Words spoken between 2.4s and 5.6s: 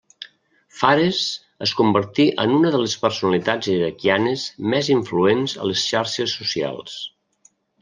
en una de les personalitats iraquianes més influents